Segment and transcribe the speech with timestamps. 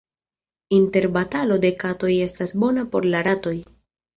[0.77, 3.57] Interbatalo de katoj estas bona por la ratoj.